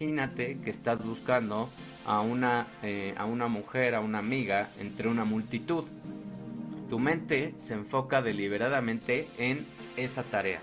Imagínate 0.00 0.60
que 0.60 0.70
estás 0.70 1.04
buscando 1.04 1.68
a 2.06 2.20
una, 2.20 2.68
eh, 2.84 3.16
a 3.18 3.24
una 3.24 3.48
mujer, 3.48 3.96
a 3.96 4.00
una 4.00 4.20
amiga, 4.20 4.70
entre 4.78 5.08
una 5.08 5.24
multitud. 5.24 5.86
Tu 6.88 7.00
mente 7.00 7.56
se 7.58 7.74
enfoca 7.74 8.22
deliberadamente 8.22 9.26
en 9.38 9.66
esa 9.96 10.22
tarea. 10.22 10.60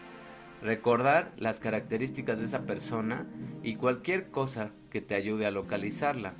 Recordar 0.61 1.33
las 1.35 1.59
características 1.59 2.39
de 2.39 2.45
esa 2.45 2.61
persona 2.61 3.25
y 3.61 3.75
cualquier 3.75 4.31
cosa 4.31 4.71
que 4.89 5.01
te 5.01 5.15
ayude 5.15 5.45
a 5.45 5.51
localizarla. 5.51 6.33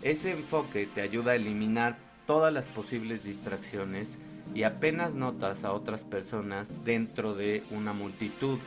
Ese 0.00 0.30
enfoque 0.30 0.86
te 0.86 1.02
ayuda 1.02 1.32
a 1.32 1.36
eliminar 1.36 1.98
todas 2.26 2.54
las 2.54 2.64
posibles 2.64 3.22
distracciones 3.22 4.18
y 4.54 4.62
apenas 4.62 5.14
notas 5.14 5.62
a 5.62 5.74
otras 5.74 6.04
personas 6.04 6.72
dentro 6.86 7.34
de 7.34 7.64
una 7.70 7.92
multitud. 7.92 8.58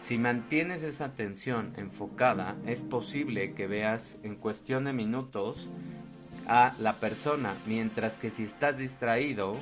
Si 0.00 0.16
mantienes 0.16 0.82
esa 0.82 1.06
atención 1.06 1.72
enfocada, 1.76 2.56
es 2.66 2.82
posible 2.82 3.52
que 3.54 3.66
veas 3.66 4.16
en 4.22 4.36
cuestión 4.36 4.84
de 4.84 4.92
minutos 4.92 5.68
a 6.46 6.74
la 6.78 6.94
persona, 6.94 7.56
mientras 7.66 8.16
que 8.16 8.30
si 8.30 8.44
estás 8.44 8.78
distraído 8.78 9.56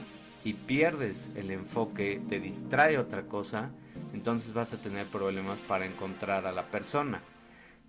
y 0.45 0.53
pierdes 0.53 1.29
el 1.35 1.51
enfoque, 1.51 2.21
te 2.29 2.39
distrae 2.39 2.99
otra 2.99 3.23
cosa, 3.23 3.71
entonces 4.13 4.53
vas 4.53 4.73
a 4.73 4.81
tener 4.81 5.07
problemas 5.07 5.59
para 5.61 5.87
encontrar 5.87 6.47
a 6.47 6.53
la 6.53 6.67
persona. 6.67 7.23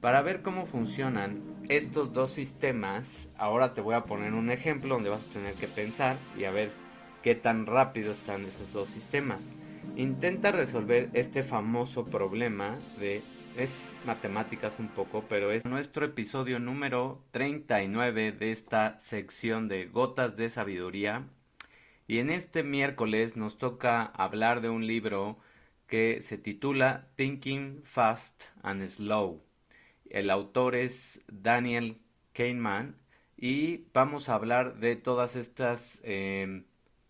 Para 0.02 0.22
ver 0.22 0.42
cómo 0.42 0.66
funcionan 0.66 1.42
estos 1.70 2.14
dos 2.14 2.32
sistemas, 2.32 3.30
ahora 3.38 3.74
te 3.74 3.82
voy 3.82 3.96
a 3.96 4.06
poner 4.06 4.34
un 4.34 4.52
ejemplo 4.52 4.96
donde 4.96 5.10
vas 5.10 5.26
a 5.30 5.34
tener 5.34 5.54
que 5.56 5.68
pensar 5.68 6.18
y 6.38 6.46
a 6.46 6.52
ver 6.52 6.72
qué 7.22 7.36
tan 7.36 7.66
rápido 7.66 8.12
están 8.12 8.46
esos 8.46 8.72
dos 8.74 8.90
sistemas 8.90 9.52
intenta 9.96 10.52
resolver 10.52 11.10
este 11.14 11.44
famoso 11.44 12.06
problema 12.06 12.78
de 13.00 13.22
es 13.58 13.92
matemáticas 14.06 14.78
un 14.78 14.88
poco, 14.90 15.26
pero 15.28 15.52
es 15.52 15.66
nuestro 15.66 16.06
episodio 16.06 16.60
número 16.60 17.24
39 17.32 18.32
de 18.32 18.52
esta 18.52 19.00
sección 19.00 19.68
de 19.68 19.88
Gotas 19.88 20.38
de 20.38 20.52
Sabiduría. 20.52 21.28
Y 22.06 22.20
en 22.20 22.30
este 22.30 22.62
miércoles 22.62 23.36
nos 23.36 23.58
toca 23.58 24.04
hablar 24.04 24.62
de 24.62 24.70
un 24.70 24.86
libro 24.86 25.40
que 25.88 26.22
se 26.22 26.38
titula 26.38 27.08
Thinking 27.16 27.82
Fast 27.84 28.44
and 28.62 28.88
Slow. 28.88 29.42
El 30.08 30.30
autor 30.30 30.76
es 30.76 31.22
Daniel 31.28 31.98
Kahneman 32.34 32.96
y 33.36 33.86
vamos 33.92 34.30
a 34.30 34.36
hablar 34.36 34.78
de 34.78 34.96
todas 34.96 35.36
estas 35.36 36.00
eh, 36.04 36.64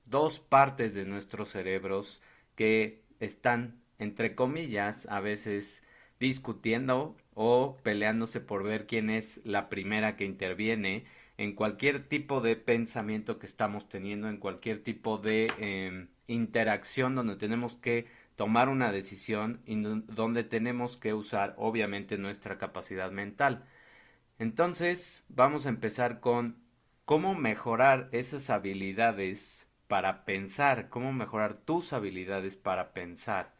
dos 0.06 0.40
partes 0.40 0.94
de 0.94 1.04
nuestros 1.04 1.50
cerebros 1.50 2.22
que 2.58 3.04
están, 3.22 3.82
entre 4.00 4.36
comillas, 4.36 5.08
a 5.10 5.22
veces 5.22 5.84
discutiendo 6.20 7.16
o 7.36 7.78
peleándose 7.84 8.42
por 8.42 8.64
ver 8.64 8.88
quién 8.88 9.10
es 9.10 9.40
la 9.46 9.70
primera 9.70 10.18
que 10.18 10.26
interviene 10.26 11.06
en 11.38 11.54
cualquier 11.54 12.08
tipo 12.08 12.42
de 12.42 12.56
pensamiento 12.56 13.40
que 13.40 13.46
estamos 13.46 13.88
teniendo, 13.88 14.28
en 14.28 14.38
cualquier 14.38 14.84
tipo 14.84 15.20
de 15.20 15.54
em, 15.60 16.10
interacción 16.28 17.16
donde 17.16 17.36
tenemos 17.36 17.76
que 17.76 18.08
tomar 18.36 18.70
una 18.70 18.92
decisión 18.92 19.62
y 19.66 19.76
donde 19.84 20.44
tenemos 20.44 20.98
que 20.98 21.14
usar 21.14 21.54
obviamente 21.58 22.18
nuestra 22.18 22.58
capacidad 22.58 23.12
mental. 23.12 23.66
Entonces 24.40 25.24
vamos 25.30 25.66
a 25.66 25.70
empezar 25.70 26.20
con 26.20 26.58
cómo 27.06 27.36
mejorar 27.36 28.10
esas 28.12 28.50
habilidades 28.50 29.67
para 29.88 30.26
pensar, 30.26 30.90
cómo 30.90 31.14
mejorar 31.14 31.56
tus 31.56 31.94
habilidades 31.94 32.56
para 32.56 32.94
pensar. 32.94 33.54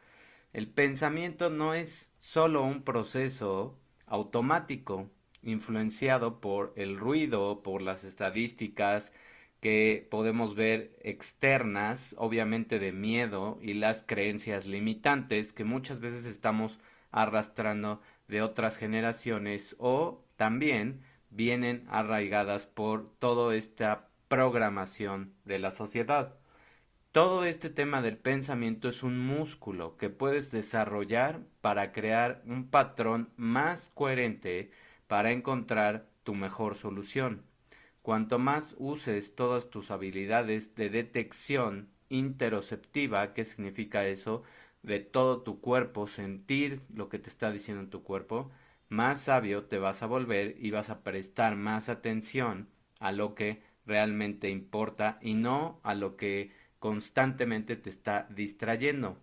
El 0.54 0.68
pensamiento 0.68 1.50
no 1.50 1.74
es 1.74 2.12
solo 2.18 2.64
un 2.64 2.84
proceso 2.84 3.78
automático 4.06 5.10
influenciado 5.42 6.40
por 6.42 6.74
el 6.76 6.98
ruido, 6.98 7.64
por 7.64 7.82
las 7.82 8.04
estadísticas 8.04 9.12
que 9.62 10.08
podemos 10.12 10.56
ver 10.56 10.98
externas, 11.02 12.16
obviamente 12.18 12.80
de 12.80 12.92
miedo 12.92 13.58
y 13.62 13.74
las 13.74 14.04
creencias 14.04 14.68
limitantes 14.68 15.54
que 15.54 15.64
muchas 15.64 16.00
veces 16.00 16.26
estamos 16.26 16.80
arrastrando 17.12 18.02
de 18.28 18.42
otras 18.42 18.78
generaciones 18.78 19.76
o 19.80 20.24
también 20.36 21.02
vienen 21.30 21.86
arraigadas 21.90 22.68
por 22.68 23.12
toda 23.20 23.56
esta 23.56 24.07
programación 24.28 25.26
de 25.46 25.60
la 25.60 25.72
sociedad. 25.72 26.36
Todo 27.12 27.46
este 27.46 27.70
tema 27.70 28.02
del 28.02 28.18
pensamiento 28.18 28.90
es 28.90 29.02
un 29.02 29.20
músculo 29.20 29.98
que 29.98 30.10
puedes 30.10 30.52
desarrollar 30.52 31.42
para 31.62 31.92
crear 31.92 32.42
un 32.46 32.70
patrón 32.70 33.30
más 33.38 33.92
coherente 33.94 34.72
para 35.08 35.32
encontrar 35.32 36.08
tu 36.24 36.36
mejor 36.36 36.76
solución. 36.76 37.44
Cuanto 38.02 38.40
más 38.40 38.76
uses 38.78 39.36
todas 39.36 39.70
tus 39.70 39.92
habilidades 39.92 40.76
de 40.76 40.90
detección 40.90 41.90
interoceptiva, 42.10 43.34
¿qué 43.34 43.46
significa 43.46 44.06
eso? 44.06 44.44
De 44.84 45.00
todo 45.00 45.42
tu 45.42 45.60
cuerpo, 45.60 46.08
sentir 46.08 46.82
lo 46.94 47.10
que 47.10 47.20
te 47.20 47.30
está 47.30 47.52
diciendo 47.52 47.90
tu 47.90 48.04
cuerpo, 48.04 48.52
más 48.90 49.22
sabio 49.22 49.66
te 49.66 49.80
vas 49.80 50.04
a 50.04 50.06
volver 50.06 50.56
y 50.60 50.72
vas 50.72 50.90
a 50.90 51.04
prestar 51.04 51.56
más 51.56 51.90
atención 51.90 52.70
a 53.00 53.12
lo 53.12 53.36
que 53.36 53.62
realmente 53.88 54.50
importa 54.50 55.18
y 55.22 55.34
no 55.34 55.80
a 55.84 55.96
lo 55.96 56.18
que 56.18 56.52
constantemente 56.80 57.76
te 57.76 57.90
está 57.90 58.28
distrayendo. 58.30 59.18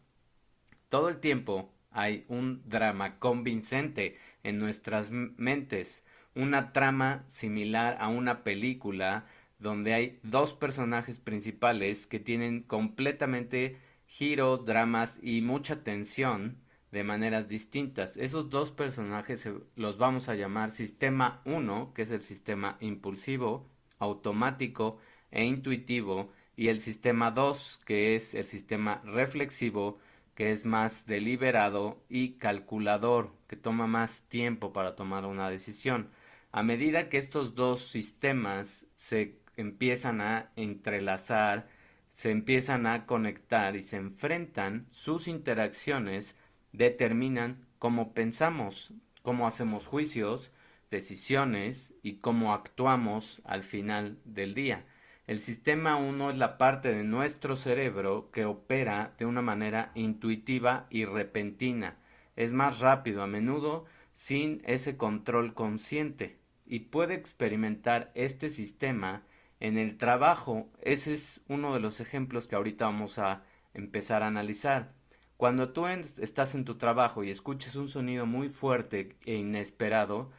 Todo 0.89 1.09
el 1.09 1.21
tiempo 1.21 1.73
hay 1.91 2.25
un 2.29 2.63
drama 2.69 3.19
convincente 3.19 4.19
en 4.43 4.59
nuestras 4.59 5.11
mentes, 5.11 6.03
una 6.35 6.73
trama 6.73 7.25
similar 7.29 7.97
a 8.01 8.09
una 8.09 8.43
película 8.43 9.27
donde 9.59 9.95
hay 9.95 10.19
dos 10.23 10.53
personajes 10.53 11.21
principales 11.21 12.07
que 12.07 12.19
tienen 12.19 12.63
completamente 12.63 13.79
giros, 14.07 14.65
dramas 14.65 15.19
y 15.23 15.41
mucha 15.41 15.85
tensión 15.85 16.59
de 16.91 17.05
maneras 17.05 17.49
distintas. 17.49 18.17
Esos 18.17 18.51
dos 18.51 18.71
personajes 18.71 19.49
los 19.75 19.99
vamos 19.99 20.29
a 20.29 20.35
llamar 20.35 20.71
sistema 20.71 21.43
1, 21.45 21.93
que 21.95 22.03
es 22.03 22.11
el 22.11 22.23
sistema 22.23 22.77
impulsivo, 22.81 23.69
automático 23.99 24.99
e 25.31 25.44
intuitivo, 25.44 26.32
y 26.56 26.69
el 26.69 26.81
sistema 26.81 27.31
2, 27.31 27.81
que 27.84 28.15
es 28.15 28.34
el 28.34 28.44
sistema 28.44 29.03
reflexivo, 29.05 29.99
que 30.34 30.53
es 30.53 30.65
más 30.65 31.06
deliberado 31.06 32.03
y 32.09 32.34
calculador, 32.34 33.33
que 33.49 33.56
toma 33.56 33.87
más 33.87 34.22
tiempo 34.28 34.72
para 34.72 34.94
tomar 34.94 35.25
una 35.27 35.50
decisión. 35.50 36.10
A 36.53 36.62
medida 36.62 37.09
que 37.09 37.19
estos 37.19 37.54
dos 37.54 37.88
sistemas 37.88 38.87
se 38.94 39.38
empiezan 39.56 40.21
a 40.21 40.53
entrelazar, 40.56 41.69
se 42.10 42.31
empiezan 42.31 42.87
a 42.87 43.06
conectar 43.06 43.77
y 43.77 43.83
se 43.83 43.97
enfrentan, 43.97 44.87
sus 44.91 45.27
interacciones 45.28 46.37
determinan 46.72 47.66
cómo 47.78 48.15
pensamos, 48.15 48.93
cómo 49.22 49.47
hacemos 49.47 49.87
juicios, 49.87 50.53
decisiones 50.94 51.93
y 52.03 52.19
cómo 52.19 52.55
actuamos 52.55 53.43
al 53.44 53.65
final 53.65 54.19
del 54.25 54.55
día. 54.55 54.87
El 55.27 55.41
sistema 55.41 55.97
1 55.97 56.31
es 56.31 56.38
la 56.38 56.56
parte 56.56 56.94
de 56.94 57.03
nuestro 57.03 57.56
cerebro 57.56 58.31
que 58.31 58.44
opera 58.44 59.15
de 59.19 59.27
una 59.27 59.43
manera 59.43 59.91
intuitiva 59.97 60.87
y 60.91 61.04
repentina. 61.04 61.97
Es 62.37 62.53
más 62.53 62.78
rápido 62.78 63.22
a 63.22 63.27
menudo 63.27 63.87
sin 64.15 64.62
ese 64.65 64.97
control 64.97 65.53
consciente 65.54 66.38
y 66.65 66.78
puede 66.81 67.15
experimentar 67.15 68.12
este 68.15 68.49
sistema 68.49 69.25
en 69.59 69.77
el 69.77 69.97
trabajo. 69.97 70.71
Ese 70.81 71.15
es 71.15 71.41
uno 71.49 71.75
de 71.75 71.81
los 71.81 71.99
ejemplos 71.99 72.47
que 72.47 72.54
ahorita 72.54 72.84
vamos 72.84 73.19
a 73.19 73.43
empezar 73.72 74.22
a 74.22 74.28
analizar. 74.28 74.93
Cuando 75.37 75.72
tú 75.72 75.87
estás 75.88 76.54
en 76.54 76.65
tu 76.65 76.77
trabajo 76.77 77.25
y 77.25 77.31
escuches 77.31 77.75
un 77.75 77.88
sonido 77.88 78.27
muy 78.27 78.49
fuerte 78.49 79.16
e 79.27 79.34
inesperado, 79.34 80.31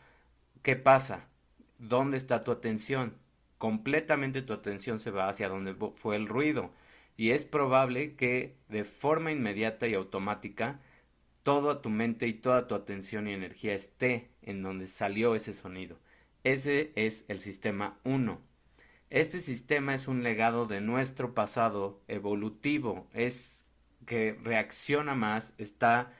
¿Qué 0.65 0.75
pasa? 0.75 1.27
¿Dónde 1.77 2.17
está 2.17 2.43
tu 2.43 2.51
atención? 2.51 3.13
Completamente 3.59 4.41
tu 4.41 4.51
atención 4.51 4.97
se 4.97 5.11
va 5.11 5.29
hacia 5.29 5.47
donde 5.47 5.75
fue 5.95 6.15
el 6.15 6.27
ruido 6.27 6.71
y 7.15 7.29
es 7.29 7.45
probable 7.45 8.15
que 8.15 8.55
de 8.67 8.83
forma 8.83 9.31
inmediata 9.31 9.87
y 9.87 9.93
automática 9.93 10.79
toda 11.43 11.83
tu 11.83 11.91
mente 11.91 12.25
y 12.25 12.33
toda 12.33 12.67
tu 12.67 12.73
atención 12.73 13.27
y 13.27 13.33
energía 13.33 13.75
esté 13.75 14.31
en 14.41 14.63
donde 14.63 14.87
salió 14.87 15.35
ese 15.35 15.53
sonido. 15.53 15.99
Ese 16.43 16.91
es 16.95 17.25
el 17.27 17.41
sistema 17.41 17.99
1. 18.03 18.41
Este 19.11 19.41
sistema 19.41 19.93
es 19.93 20.07
un 20.07 20.23
legado 20.23 20.65
de 20.65 20.81
nuestro 20.81 21.35
pasado 21.35 22.01
evolutivo, 22.07 23.07
es 23.13 23.63
que 24.07 24.35
reacciona 24.43 25.13
más, 25.13 25.53
está 25.59 26.11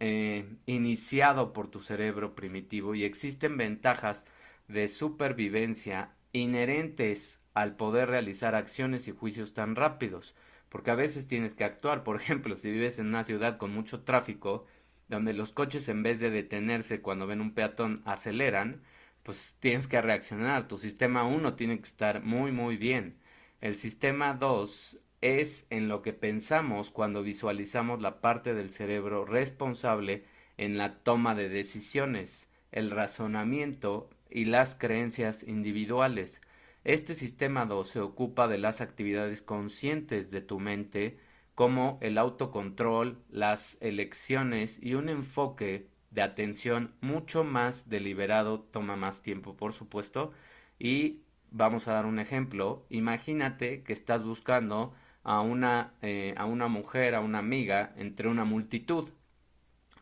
eh, 0.00 0.56
iniciado 0.66 1.52
por 1.52 1.68
tu 1.68 1.80
cerebro 1.80 2.34
primitivo 2.34 2.94
y 2.94 3.04
existen 3.04 3.56
ventajas 3.56 4.24
de 4.68 4.88
supervivencia 4.88 6.14
inherentes 6.32 7.40
al 7.54 7.76
poder 7.76 8.08
realizar 8.08 8.54
acciones 8.54 9.08
y 9.08 9.12
juicios 9.12 9.54
tan 9.54 9.76
rápidos, 9.76 10.34
porque 10.68 10.90
a 10.90 10.94
veces 10.96 11.28
tienes 11.28 11.54
que 11.54 11.64
actuar, 11.64 12.02
por 12.04 12.16
ejemplo, 12.20 12.56
si 12.56 12.70
vives 12.70 12.98
en 12.98 13.06
una 13.08 13.24
ciudad 13.24 13.56
con 13.58 13.72
mucho 13.72 14.02
tráfico, 14.02 14.66
donde 15.08 15.34
los 15.34 15.52
coches 15.52 15.88
en 15.88 16.02
vez 16.02 16.20
de 16.20 16.30
detenerse 16.30 17.00
cuando 17.02 17.26
ven 17.26 17.40
un 17.40 17.54
peatón 17.54 18.02
aceleran, 18.06 18.82
pues 19.22 19.56
tienes 19.60 19.86
que 19.86 20.00
reaccionar. 20.00 20.68
Tu 20.68 20.78
sistema 20.78 21.24
1 21.24 21.54
tiene 21.54 21.78
que 21.78 21.84
estar 21.84 22.22
muy 22.22 22.52
muy 22.52 22.76
bien. 22.76 23.18
El 23.60 23.76
sistema 23.76 24.34
2 24.34 24.98
es 25.22 25.66
en 25.70 25.88
lo 25.88 26.02
que 26.02 26.12
pensamos 26.12 26.90
cuando 26.90 27.22
visualizamos 27.22 28.02
la 28.02 28.20
parte 28.20 28.54
del 28.54 28.70
cerebro 28.70 29.24
responsable 29.24 30.24
en 30.58 30.76
la 30.76 30.98
toma 30.98 31.34
de 31.34 31.48
decisiones, 31.48 32.48
el 32.72 32.90
razonamiento 32.90 34.10
y 34.28 34.46
las 34.46 34.74
creencias 34.74 35.44
individuales. 35.44 36.40
Este 36.84 37.14
sistema 37.14 37.64
2 37.66 37.88
se 37.88 38.00
ocupa 38.00 38.48
de 38.48 38.58
las 38.58 38.80
actividades 38.80 39.42
conscientes 39.42 40.30
de 40.32 40.40
tu 40.40 40.58
mente, 40.58 41.18
como 41.54 41.98
el 42.00 42.18
autocontrol, 42.18 43.22
las 43.30 43.78
elecciones 43.80 44.82
y 44.82 44.94
un 44.94 45.08
enfoque 45.08 45.86
de 46.10 46.22
atención 46.22 46.94
mucho 47.00 47.44
más 47.44 47.88
deliberado, 47.88 48.60
toma 48.60 48.96
más 48.96 49.22
tiempo 49.22 49.56
por 49.56 49.72
supuesto, 49.72 50.32
y 50.80 51.20
vamos 51.52 51.86
a 51.86 51.92
dar 51.92 52.06
un 52.06 52.18
ejemplo, 52.18 52.84
imagínate 52.88 53.84
que 53.84 53.92
estás 53.92 54.24
buscando 54.24 54.92
a 55.24 55.40
una, 55.40 55.94
eh, 56.02 56.34
a 56.36 56.46
una 56.46 56.68
mujer, 56.68 57.14
a 57.14 57.20
una 57.20 57.38
amiga, 57.38 57.92
entre 57.96 58.28
una 58.28 58.44
multitud. 58.44 59.10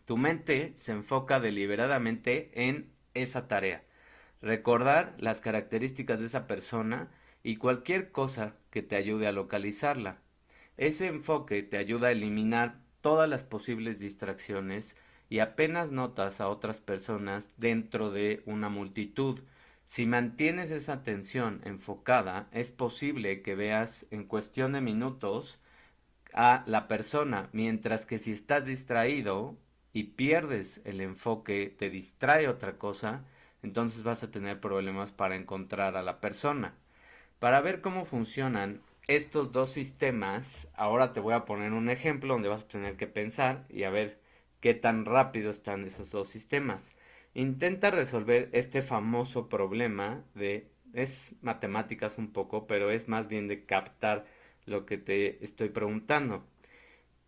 Tu 0.05 0.17
mente 0.17 0.73
se 0.77 0.93
enfoca 0.93 1.41
deliberadamente 1.41 2.51
en 2.55 2.93
esa 3.15 3.49
tarea. 3.49 3.85
Recordar 4.43 5.15
las 5.19 5.41
características 5.41 6.21
de 6.21 6.27
esa 6.27 6.47
persona 6.47 7.11
y 7.43 7.57
cualquier 7.57 8.11
cosa 8.11 8.57
que 8.71 8.83
te 8.83 8.97
ayude 8.97 9.27
a 9.27 9.33
localizarla. 9.33 10.19
Ese 10.77 11.07
enfoque 11.07 11.63
te 11.63 11.77
ayuda 11.77 12.09
a 12.09 12.13
eliminar 12.13 12.81
todas 13.01 13.29
las 13.29 13.45
posibles 13.45 13.99
distracciones 13.99 14.97
y 15.29 15.39
apenas 15.39 15.93
notas 15.93 16.41
a 16.41 16.49
otras 16.49 16.81
personas 16.81 17.51
dentro 17.57 18.11
de 18.11 18.43
una 18.47 18.69
multitud. 18.69 19.41
Si 19.91 20.07
mantienes 20.07 20.71
esa 20.71 20.93
atención 20.93 21.63
enfocada, 21.65 22.47
es 22.53 22.71
posible 22.71 23.43
que 23.43 23.57
veas 23.57 24.07
en 24.13 24.23
cuestión 24.23 24.71
de 24.71 24.81
minutos 24.81 25.59
a 26.33 26.63
la 26.67 26.87
persona, 26.87 27.49
mientras 27.53 28.07
que 28.07 28.19
si 28.19 28.31
estás 28.31 28.65
distraído 28.65 29.57
y 29.93 30.05
pierdes 30.05 30.81
el 30.85 31.01
enfoque, 31.01 31.75
te 31.77 31.91
distrae 31.91 32.47
otra 32.47 32.79
cosa, 32.79 33.25
entonces 33.65 34.05
vas 34.05 34.23
a 34.23 34.31
tener 34.31 34.61
problemas 34.61 35.11
para 35.11 35.35
encontrar 35.35 35.97
a 35.97 36.03
la 36.03 36.21
persona. 36.21 36.77
Para 37.41 37.61
ver 37.61 37.81
cómo 37.81 38.05
funcionan 38.05 38.83
estos 39.09 39.51
dos 39.51 39.73
sistemas, 39.73 40.69
ahora 40.75 41.13
te 41.13 41.19
voy 41.19 41.35
a 41.35 41.45
poner 41.45 41.73
un 41.73 41.91
ejemplo 41.91 42.35
donde 42.35 42.49
vas 42.49 42.63
a 42.63 42.69
tener 42.69 42.97
que 42.97 43.09
pensar 43.09 43.67
y 43.69 43.83
a 43.83 43.91
ver 43.91 44.21
qué 44.61 44.73
tan 44.73 45.05
rápido 45.05 45.51
están 45.51 45.85
esos 45.85 46.13
dos 46.13 46.29
sistemas. 46.29 46.93
Intenta 47.35 47.91
resolver 47.91 48.49
este 48.53 48.83
famoso 48.83 49.49
problema 49.49 50.25
de 50.35 50.71
es 50.93 51.35
matemáticas 51.43 52.19
un 52.19 52.33
poco, 52.33 52.67
pero 52.67 52.91
es 52.91 53.09
más 53.09 53.29
bien 53.29 53.47
de 53.47 53.65
captar 53.65 54.27
lo 54.67 54.87
que 54.87 54.99
te 54.99 55.45
estoy 55.45 55.69
preguntando. 55.69 56.45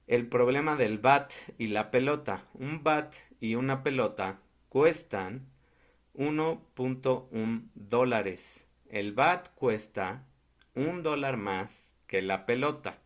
El 0.08 0.26
problema 0.26 0.76
del 0.76 0.98
bat 0.98 1.32
y 1.58 1.68
la 1.68 1.90
pelota. 1.90 2.44
Un 2.54 2.82
bat 2.82 3.14
y 3.40 3.54
una 3.54 3.82
pelota 3.84 4.40
cuestan 4.68 5.46
1.1 6.14 7.70
dólares. 7.74 8.66
El 8.88 9.12
bat 9.12 9.54
cuesta 9.54 10.26
un 10.74 11.02
dólar 11.02 11.36
más 11.36 11.96
que 12.06 12.20
la 12.22 12.44
pelota. 12.44 12.98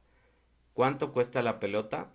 ¿Cuánto 0.72 1.12
cuesta 1.12 1.42
la 1.42 1.60
pelota? 1.60 2.12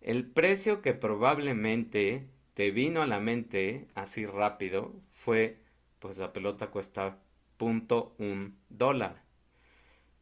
El 0.00 0.26
precio 0.26 0.82
que 0.82 0.94
probablemente 0.94 2.26
te 2.60 2.72
vino 2.72 3.00
a 3.00 3.06
la 3.06 3.20
mente 3.20 3.88
así 3.94 4.26
rápido 4.26 4.92
fue, 5.12 5.62
pues 5.98 6.18
la 6.18 6.34
pelota 6.34 6.66
cuesta 6.66 7.18
punto 7.56 8.14
un 8.18 8.58
dólar. 8.68 9.22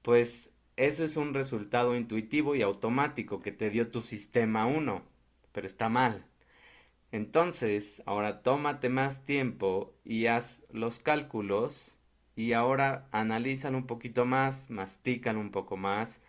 Pues 0.03 0.53
eso 0.77 1.03
es 1.03 1.17
un 1.17 1.35
resultado 1.35 1.97
intuitivo 1.97 2.55
y 2.55 2.63
automático 2.63 3.41
que 3.41 3.51
te 3.51 3.71
dio 3.71 3.91
tu 3.91 4.03
sistema 4.03 4.67
1, 4.67 5.03
pero 5.51 5.67
está 5.67 5.89
mal. 5.89 6.27
Entonces, 7.11 8.05
ahora 8.07 8.45
tómate 8.45 8.89
más 8.89 9.25
tiempo 9.25 9.97
y 10.05 10.27
haz 10.27 10.63
los 10.71 11.01
cálculos 11.01 11.97
y 12.37 12.53
ahora 12.53 13.09
analízalo 13.11 13.79
un 13.79 13.89
poquito 13.89 14.27
más, 14.27 14.71
mastícalo 14.71 15.41
un 15.41 15.51
poco 15.51 15.77
más, 15.77 16.21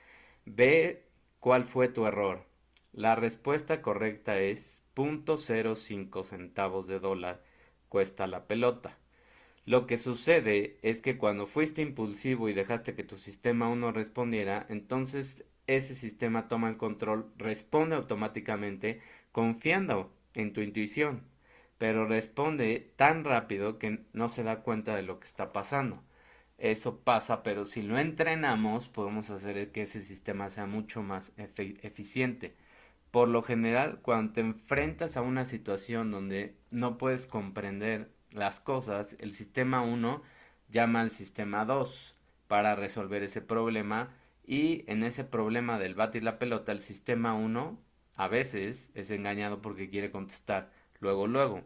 ve 0.46 1.08
cuál 1.40 1.66
fue 1.66 1.88
tu 1.88 2.08
error. 2.08 2.48
La 2.94 3.16
respuesta 3.16 3.84
correcta 3.84 4.40
es 4.40 4.79
0.05 5.00 6.26
centavos 6.26 6.88
de 6.88 7.00
dólar 7.00 7.42
cuesta 7.88 8.28
la 8.28 8.48
pelota. 8.48 8.98
Lo 9.66 9.88
que 9.88 9.98
sucede 9.98 10.78
es 10.82 11.02
que 11.02 11.18
cuando 11.18 11.48
fuiste 11.48 11.82
impulsivo 11.82 12.50
y 12.50 12.54
dejaste 12.54 12.96
que 12.96 13.04
tu 13.04 13.18
sistema 13.18 13.70
1 13.70 13.92
respondiera, 13.94 14.66
entonces 14.70 15.46
ese 15.68 15.96
sistema 15.96 16.48
toma 16.48 16.70
el 16.70 16.78
control, 16.78 17.32
responde 17.38 17.96
automáticamente 17.96 19.02
confiando 19.32 20.12
en 20.34 20.54
tu 20.54 20.62
intuición, 20.62 21.24
pero 21.78 22.06
responde 22.06 22.92
tan 22.98 23.24
rápido 23.24 23.80
que 23.80 24.02
no 24.14 24.30
se 24.30 24.44
da 24.44 24.64
cuenta 24.64 24.96
de 24.96 25.04
lo 25.04 25.20
que 25.20 25.28
está 25.28 25.54
pasando. 25.54 26.04
Eso 26.58 27.00
pasa, 27.00 27.42
pero 27.44 27.66
si 27.66 27.82
lo 27.84 27.98
entrenamos 28.00 28.90
podemos 28.90 29.30
hacer 29.30 29.72
que 29.72 29.84
ese 29.84 30.02
sistema 30.02 30.50
sea 30.50 30.66
mucho 30.66 31.04
más 31.04 31.32
eficiente. 31.38 32.56
Por 33.12 33.28
lo 33.28 33.42
general, 33.42 34.00
cuando 34.02 34.34
te 34.34 34.42
enfrentas 34.42 35.18
a 35.18 35.22
una 35.22 35.46
situación 35.46 36.12
donde 36.12 36.56
no 36.70 36.98
puedes 36.98 37.26
comprender 37.28 38.12
las 38.32 38.60
cosas, 38.60 39.16
el 39.20 39.34
sistema 39.34 39.82
1 39.82 40.22
llama 40.70 41.02
al 41.02 41.12
sistema 41.12 41.66
2 41.66 42.16
para 42.48 42.76
resolver 42.76 43.24
ese 43.24 43.42
problema 43.42 44.16
y 44.46 44.84
en 44.88 45.04
ese 45.04 45.24
problema 45.24 45.80
del 45.80 45.96
bate 45.96 46.20
y 46.20 46.22
la 46.22 46.40
pelota 46.40 46.72
el 46.72 46.80
sistema 46.82 47.34
1 47.34 47.80
a 48.16 48.28
veces 48.28 48.92
es 48.94 49.10
engañado 49.12 49.62
porque 49.62 49.90
quiere 49.90 50.12
contestar 50.12 50.72
luego 51.00 51.26
luego. 51.28 51.64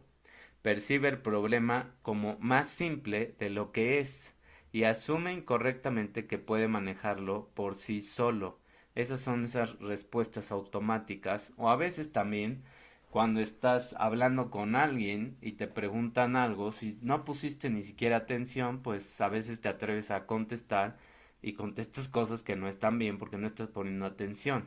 Percibe 0.61 1.09
el 1.09 1.17
problema 1.19 1.93
como 2.03 2.37
más 2.39 2.69
simple 2.69 3.35
de 3.39 3.49
lo 3.49 3.71
que 3.73 3.99
es 3.99 4.33
y 4.71 4.85
asume 4.85 5.33
incorrectamente 5.33 6.25
que 6.27 6.37
puede 6.37 6.67
manejarlo 6.69 7.49
por 7.53 7.75
sí 7.75 8.01
solo. 8.01 8.62
Esas 8.95 9.21
son 9.21 9.43
esas 9.45 9.79
respuestas 9.79 10.51
automáticas 10.51 11.51
o 11.57 11.69
a 11.69 11.75
veces 11.75 12.11
también 12.11 12.63
cuando 13.09 13.41
estás 13.41 13.95
hablando 13.99 14.49
con 14.49 14.75
alguien 14.75 15.37
y 15.39 15.53
te 15.53 15.67
preguntan 15.67 16.35
algo, 16.35 16.71
si 16.71 16.97
no 17.01 17.25
pusiste 17.25 17.69
ni 17.69 17.83
siquiera 17.83 18.17
atención, 18.17 18.81
pues 18.81 19.21
a 19.21 19.29
veces 19.29 19.61
te 19.61 19.69
atreves 19.69 20.09
a 20.09 20.25
contestar 20.25 20.97
y 21.41 21.53
contestas 21.53 22.07
cosas 22.09 22.41
que 22.41 22.55
no 22.55 22.67
están 22.67 22.97
bien 22.97 23.19
porque 23.19 23.37
no 23.37 23.45
estás 23.45 23.67
poniendo 23.67 24.05
atención. 24.05 24.65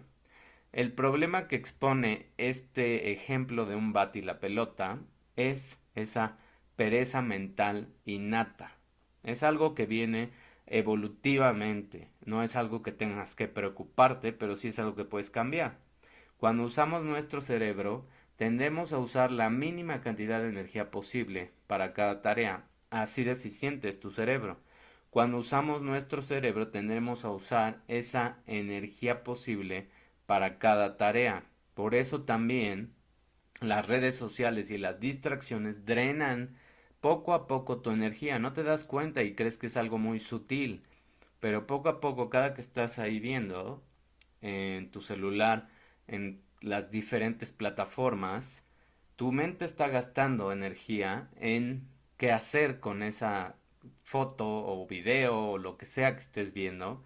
El 0.73 0.93
problema 0.93 1.49
que 1.49 1.57
expone 1.57 2.27
este 2.37 3.11
ejemplo 3.12 3.67
de 3.67 3.75
un 3.75 3.93
bat 3.93 4.15
y 4.15 4.23
la 4.23 4.39
pelota 4.39 5.00
es 5.35 5.79
esa 5.95 6.39
pereza 6.77 7.23
mental 7.23 7.89
innata. 8.05 8.77
Es 9.25 9.43
algo 9.43 9.75
que 9.75 9.87
viene 9.87 10.31
evolutivamente, 10.67 12.11
no 12.25 12.43
es 12.43 12.57
algo 12.57 12.83
que 12.83 12.93
tengas 12.93 13.35
que 13.37 13.49
preocuparte, 13.49 14.33
pero 14.33 14.57
sí 14.57 14.69
es 14.69 14.79
algo 14.79 14.95
que 14.95 15.05
puedes 15.05 15.31
cambiar. 15.31 15.79
Cuando 16.39 16.65
usamos 16.65 17.03
nuestro 17.03 17.41
cerebro, 17.41 18.07
tendemos 18.37 18.93
a 18.93 18.99
usar 18.99 19.33
la 19.33 19.49
mínima 19.51 20.01
cantidad 20.01 20.41
de 20.41 20.49
energía 20.49 20.91
posible 20.91 21.53
para 21.67 21.93
cada 21.93 22.21
tarea. 22.23 22.65
Así 22.91 23.25
de 23.25 23.33
eficiente 23.33 23.89
es 23.89 23.99
tu 23.99 24.11
cerebro. 24.11 24.59
Cuando 25.11 25.39
usamos 25.39 25.81
nuestro 25.81 26.21
cerebro, 26.21 26.69
tendremos 26.69 27.25
a 27.25 27.31
usar 27.31 27.83
esa 27.89 28.39
energía 28.47 29.25
posible 29.25 29.89
para 30.27 30.59
cada 30.59 30.97
tarea. 30.97 31.45
Por 31.75 31.95
eso 31.95 32.23
también 32.23 32.93
las 33.61 33.87
redes 33.89 34.15
sociales 34.17 34.71
y 34.71 34.77
las 34.77 35.01
distracciones 35.01 35.87
drenan 35.87 36.57
poco 37.00 37.35
a 37.35 37.47
poco 37.47 37.79
tu 37.81 37.91
energía. 37.91 38.38
No 38.38 38.53
te 38.53 38.62
das 38.62 38.85
cuenta 38.85 39.23
y 39.23 39.35
crees 39.35 39.59
que 39.59 39.67
es 39.69 39.76
algo 39.76 39.99
muy 39.99 40.21
sutil. 40.21 40.83
Pero 41.41 41.67
poco 41.67 41.88
a 41.88 42.00
poco, 42.00 42.31
cada 42.31 42.55
que 42.55 42.61
estás 42.61 42.99
ahí 42.99 43.21
viendo 43.21 43.83
en 44.41 44.91
tu 44.91 45.00
celular, 45.03 45.69
en 46.07 46.43
las 46.61 46.91
diferentes 46.91 47.53
plataformas, 47.53 48.65
tu 49.17 49.33
mente 49.33 49.65
está 49.65 49.88
gastando 49.88 50.53
energía 50.53 51.31
en 51.37 51.88
qué 52.17 52.33
hacer 52.33 52.81
con 52.81 53.03
esa 53.03 53.57
foto 54.03 54.47
o 54.47 54.87
video 54.87 55.50
o 55.50 55.59
lo 55.59 55.76
que 55.76 55.87
sea 55.87 56.15
que 56.15 56.21
estés 56.21 56.53
viendo 56.53 57.03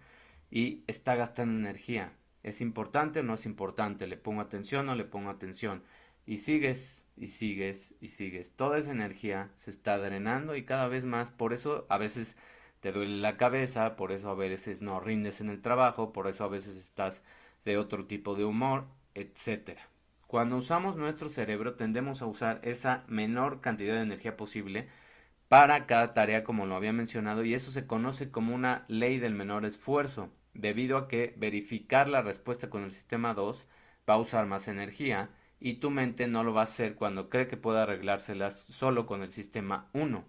y 0.49 0.83
está 0.87 1.15
gastando 1.15 1.59
energía. 1.59 2.13
¿Es 2.43 2.61
importante 2.61 3.19
o 3.19 3.23
no 3.23 3.35
es 3.35 3.45
importante? 3.45 4.07
¿Le 4.07 4.17
pongo 4.17 4.41
atención 4.41 4.89
o 4.89 4.95
le 4.95 5.05
pongo 5.05 5.29
atención? 5.29 5.83
Y 6.25 6.39
sigues 6.39 7.00
y 7.17 7.27
sigues 7.27 7.95
y 8.01 8.09
sigues. 8.09 8.51
Toda 8.55 8.77
esa 8.79 8.91
energía 8.91 9.51
se 9.55 9.71
está 9.71 9.97
drenando 9.97 10.55
y 10.55 10.63
cada 10.65 10.87
vez 10.87 11.05
más. 11.05 11.31
Por 11.31 11.53
eso 11.53 11.85
a 11.89 11.97
veces 11.97 12.35
te 12.81 12.91
duele 12.91 13.17
la 13.17 13.37
cabeza, 13.37 13.95
por 13.95 14.11
eso 14.11 14.29
a 14.29 14.35
veces 14.35 14.81
no 14.81 14.99
rindes 14.99 15.41
en 15.41 15.49
el 15.49 15.61
trabajo, 15.61 16.13
por 16.13 16.27
eso 16.27 16.43
a 16.43 16.49
veces 16.49 16.75
estás 16.75 17.21
de 17.65 17.77
otro 17.77 18.05
tipo 18.05 18.35
de 18.35 18.45
humor, 18.45 18.85
etcétera. 19.13 19.87
Cuando 20.27 20.57
usamos 20.57 20.95
nuestro 20.95 21.29
cerebro 21.29 21.75
tendemos 21.75 22.21
a 22.21 22.25
usar 22.25 22.59
esa 22.63 23.03
menor 23.07 23.61
cantidad 23.61 23.95
de 23.95 24.01
energía 24.01 24.37
posible 24.37 24.87
para 25.47 25.85
cada 25.85 26.13
tarea 26.13 26.43
como 26.43 26.65
lo 26.65 26.75
había 26.75 26.93
mencionado 26.93 27.43
y 27.43 27.53
eso 27.53 27.71
se 27.71 27.85
conoce 27.85 28.31
como 28.31 28.55
una 28.55 28.85
ley 28.87 29.19
del 29.19 29.35
menor 29.35 29.65
esfuerzo, 29.65 30.29
debido 30.53 30.97
a 30.97 31.07
que 31.07 31.33
verificar 31.37 32.07
la 32.07 32.21
respuesta 32.21 32.69
con 32.69 32.83
el 32.83 32.91
sistema 32.91 33.33
2 33.33 33.67
va 34.09 34.13
a 34.15 34.19
usar 34.19 34.45
más 34.47 34.67
energía 34.67 35.29
y 35.61 35.75
tu 35.75 35.91
mente 35.91 36.27
no 36.27 36.43
lo 36.43 36.53
va 36.53 36.61
a 36.61 36.65
hacer 36.65 36.95
cuando 36.95 37.29
cree 37.29 37.47
que 37.47 37.55
puede 37.55 37.79
arreglárselas 37.79 38.65
solo 38.69 39.05
con 39.05 39.21
el 39.21 39.31
sistema 39.31 39.87
1. 39.93 40.25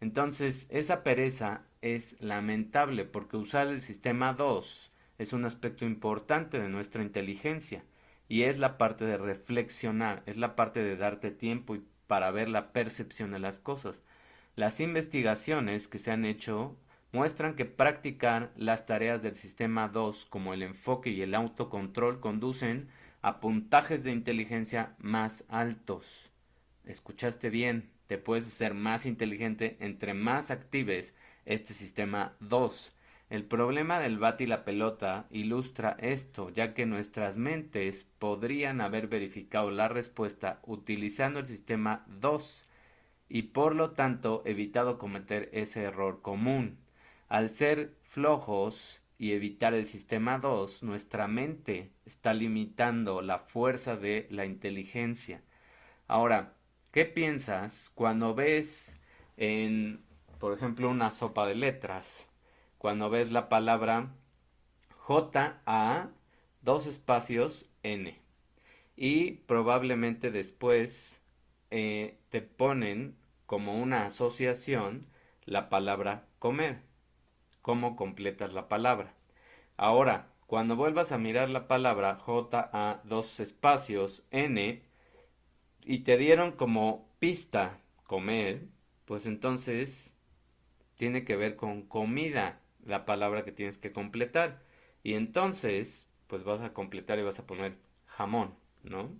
Entonces, 0.00 0.66
esa 0.70 1.02
pereza 1.02 1.62
es 1.80 2.20
lamentable 2.20 3.06
porque 3.06 3.38
usar 3.38 3.68
el 3.68 3.80
sistema 3.80 4.34
2 4.34 4.92
es 5.18 5.32
un 5.32 5.46
aspecto 5.46 5.86
importante 5.86 6.60
de 6.60 6.68
nuestra 6.68 7.02
inteligencia 7.02 7.82
y 8.28 8.42
es 8.42 8.58
la 8.58 8.76
parte 8.76 9.06
de 9.06 9.16
reflexionar, 9.16 10.22
es 10.26 10.36
la 10.36 10.56
parte 10.56 10.82
de 10.82 10.96
darte 10.96 11.30
tiempo 11.30 11.74
y 11.74 11.82
para 12.06 12.30
ver 12.30 12.48
la 12.48 12.72
percepción 12.72 13.30
de 13.30 13.38
las 13.38 13.58
cosas. 13.60 14.02
Las 14.56 14.80
investigaciones 14.80 15.88
que 15.88 15.98
se 15.98 16.10
han 16.10 16.26
hecho 16.26 16.76
muestran 17.12 17.54
que 17.54 17.64
practicar 17.64 18.52
las 18.56 18.84
tareas 18.84 19.22
del 19.22 19.36
sistema 19.36 19.88
2 19.88 20.26
como 20.26 20.52
el 20.52 20.62
enfoque 20.62 21.10
y 21.10 21.22
el 21.22 21.34
autocontrol 21.34 22.20
conducen 22.20 22.88
a 23.22 23.40
puntajes 23.40 24.04
de 24.04 24.12
inteligencia 24.12 24.94
más 24.98 25.44
altos. 25.48 26.30
Escuchaste 26.84 27.50
bien, 27.50 27.90
te 28.06 28.18
puedes 28.18 28.44
ser 28.44 28.74
más 28.74 29.06
inteligente 29.06 29.76
entre 29.80 30.14
más 30.14 30.50
actives 30.50 31.14
este 31.44 31.74
sistema 31.74 32.34
2. 32.40 32.96
El 33.28 33.44
problema 33.44 34.00
del 34.00 34.18
bat 34.18 34.40
y 34.40 34.46
la 34.46 34.64
pelota 34.64 35.26
ilustra 35.30 35.96
esto, 36.00 36.50
ya 36.50 36.74
que 36.74 36.86
nuestras 36.86 37.38
mentes 37.38 38.08
podrían 38.18 38.80
haber 38.80 39.06
verificado 39.06 39.70
la 39.70 39.86
respuesta 39.86 40.58
utilizando 40.64 41.38
el 41.38 41.46
sistema 41.46 42.04
2 42.08 42.66
y 43.28 43.42
por 43.42 43.76
lo 43.76 43.92
tanto 43.92 44.42
evitado 44.46 44.98
cometer 44.98 45.48
ese 45.52 45.82
error 45.82 46.22
común. 46.22 46.78
Al 47.28 47.50
ser 47.50 47.94
flojos 48.02 48.99
y 49.20 49.34
evitar 49.34 49.74
el 49.74 49.84
sistema 49.84 50.38
2, 50.38 50.82
nuestra 50.82 51.28
mente 51.28 51.90
está 52.06 52.32
limitando 52.32 53.20
la 53.20 53.38
fuerza 53.38 53.94
de 53.94 54.26
la 54.30 54.46
inteligencia. 54.46 55.42
Ahora, 56.08 56.54
¿qué 56.90 57.04
piensas 57.04 57.90
cuando 57.94 58.34
ves 58.34 58.98
en, 59.36 60.02
por 60.38 60.54
ejemplo, 60.56 60.88
una 60.88 61.10
sopa 61.10 61.46
de 61.46 61.54
letras? 61.54 62.30
Cuando 62.78 63.10
ves 63.10 63.30
la 63.30 63.50
palabra 63.50 64.08
J-A, 64.96 66.08
dos 66.62 66.86
espacios 66.86 67.68
N. 67.82 68.18
Y 68.96 69.32
probablemente 69.32 70.30
después 70.30 71.20
eh, 71.70 72.16
te 72.30 72.40
ponen 72.40 73.18
como 73.44 73.82
una 73.82 74.06
asociación 74.06 75.08
la 75.44 75.68
palabra 75.68 76.24
comer. 76.38 76.89
¿Cómo 77.62 77.96
completas 77.96 78.52
la 78.52 78.68
palabra? 78.68 79.14
Ahora, 79.76 80.28
cuando 80.46 80.76
vuelvas 80.76 81.12
a 81.12 81.18
mirar 81.18 81.50
la 81.50 81.68
palabra 81.68 82.16
J 82.16 82.70
a 82.72 83.00
dos 83.04 83.38
espacios 83.38 84.24
N 84.30 84.82
y 85.82 85.98
te 86.00 86.16
dieron 86.16 86.52
como 86.52 87.08
pista 87.18 87.78
comer, 88.04 88.66
pues 89.04 89.26
entonces 89.26 90.12
tiene 90.96 91.24
que 91.24 91.36
ver 91.36 91.56
con 91.56 91.82
comida 91.82 92.60
la 92.84 93.04
palabra 93.04 93.44
que 93.44 93.52
tienes 93.52 93.78
que 93.78 93.92
completar. 93.92 94.62
Y 95.02 95.14
entonces, 95.14 96.06
pues 96.26 96.44
vas 96.44 96.60
a 96.60 96.72
completar 96.72 97.18
y 97.18 97.22
vas 97.22 97.38
a 97.38 97.46
poner 97.46 97.76
jamón, 98.06 98.54
¿no? 98.82 99.10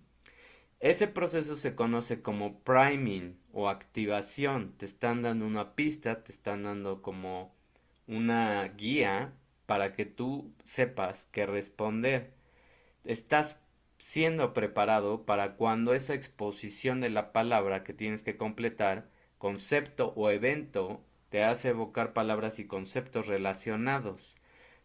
Ese 0.81 1.07
proceso 1.09 1.57
se 1.57 1.75
conoce 1.75 2.23
como 2.23 2.61
priming 2.61 3.39
o 3.53 3.69
activación. 3.69 4.73
Te 4.79 4.87
están 4.87 5.23
dando 5.23 5.47
una 5.47 5.75
pista, 5.75 6.25
te 6.25 6.33
están 6.33 6.63
dando 6.63 7.03
como 7.03 7.55
una 8.11 8.67
guía 8.77 9.33
para 9.67 9.95
que 9.95 10.05
tú 10.05 10.53
sepas 10.65 11.29
qué 11.31 11.47
responder. 11.47 12.33
Estás 13.05 13.57
siendo 13.99 14.53
preparado 14.53 15.25
para 15.25 15.55
cuando 15.55 15.95
esa 15.95 16.15
exposición 16.15 17.01
de 17.01 17.11
la 17.11 17.33
palabra 17.33 17.85
que 17.85 17.95
tienes 17.95 18.23
que 18.23 18.37
completar, 18.37 19.09
concepto 19.39 20.13
o 20.17 20.31
evento, 20.31 21.05
te 21.29 21.45
hace 21.45 21.69
evocar 21.69 22.13
palabras 22.13 22.59
y 22.59 22.67
conceptos 22.67 23.29
relacionados. 23.29 24.35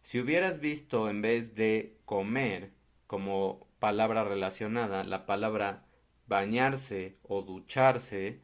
Si 0.02 0.20
hubieras 0.20 0.60
visto 0.60 1.10
en 1.10 1.20
vez 1.20 1.56
de 1.56 1.96
comer 2.04 2.70
como 3.08 3.66
palabra 3.80 4.22
relacionada 4.22 5.02
la 5.02 5.26
palabra 5.26 5.84
bañarse 6.28 7.18
o 7.24 7.42
ducharse, 7.42 8.40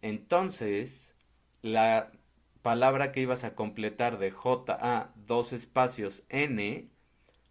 entonces 0.00 1.14
la 1.60 2.12
palabra 2.66 3.12
que 3.12 3.20
ibas 3.20 3.44
a 3.44 3.54
completar 3.54 4.18
de 4.18 4.32
J 4.32 4.76
a 4.80 5.12
dos 5.14 5.52
espacios 5.52 6.24
N, 6.28 6.90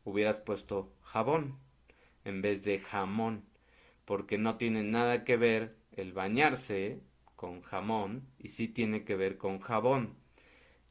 hubieras 0.03 0.39
puesto 0.39 0.91
jabón 1.03 1.57
en 2.25 2.41
vez 2.41 2.65
de 2.65 2.79
jamón, 2.79 3.45
porque 4.03 4.38
no 4.38 4.57
tiene 4.57 4.84
nada 4.84 5.24
que 5.24 5.38
ver 5.38 5.77
el 5.93 6.12
bañarse 6.12 7.00
con 7.38 7.62
jamón 7.62 8.27
y 8.38 8.50
sí 8.50 8.67
tiene 8.67 9.05
que 9.05 9.15
ver 9.15 9.38
con 9.38 9.62
jabón. 9.62 10.17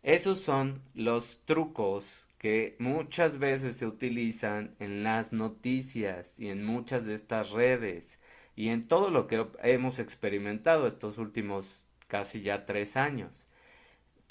Esos 0.03 0.41
son 0.41 0.81
los 0.95 1.45
trucos 1.45 2.27
que 2.39 2.77
muchas 2.79 3.39
veces 3.39 3.77
se 3.77 3.85
utilizan 3.85 4.75
en 4.79 5.03
las 5.03 5.35
noticias 5.35 6.41
y 6.41 6.49
en 6.49 6.65
muchas 6.65 7.05
de 7.05 7.13
estas 7.13 7.51
redes 7.51 8.19
y 8.57 8.69
en 8.71 8.89
todo 8.89 9.11
lo 9.11 9.27
que 9.27 9.47
hemos 9.63 9.99
experimentado 9.99 10.87
estos 10.87 11.19
últimos 11.19 11.85
casi 12.09 12.41
ya 12.41 12.65
tres 12.65 12.97
años. 12.97 13.47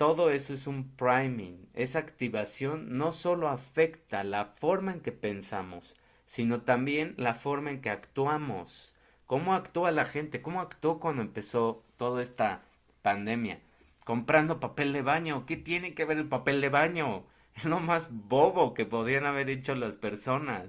Todo 0.04 0.32
eso 0.32 0.54
es 0.54 0.68
un 0.68 0.90
priming. 0.98 1.70
Esa 1.74 2.00
activación 2.00 2.98
no 2.98 3.14
solo 3.14 3.48
afecta 3.48 4.26
la 4.26 4.44
forma 4.44 4.92
en 4.92 5.00
que 5.00 5.14
pensamos, 5.14 5.96
sino 6.26 6.64
también 6.64 7.14
la 7.16 7.36
forma 7.36 7.72
en 7.72 7.80
que 7.80 7.90
actuamos. 7.90 8.94
¿Cómo 9.28 9.54
actúa 9.54 9.92
la 9.94 10.04
gente? 10.04 10.42
¿Cómo 10.42 10.60
actuó 10.60 11.00
cuando 11.00 11.22
empezó 11.22 11.86
toda 11.96 12.22
esta 12.22 12.64
pandemia? 13.02 13.62
Comprando 14.04 14.60
papel 14.60 14.92
de 14.92 15.04
baño. 15.04 15.46
¿Qué 15.46 15.56
tiene 15.56 15.94
que 15.94 16.04
ver 16.04 16.18
el 16.18 16.28
papel 16.28 16.60
de 16.60 16.68
baño? 16.68 17.26
Es 17.56 17.64
lo 17.64 17.80
más 17.80 18.10
bobo 18.12 18.74
que 18.74 18.86
podrían 18.86 19.26
haber 19.26 19.50
hecho 19.50 19.74
las 19.74 19.96
personas. 19.96 20.66